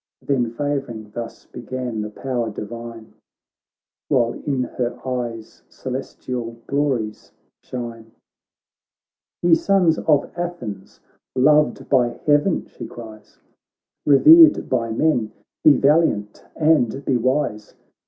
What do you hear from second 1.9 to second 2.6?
the power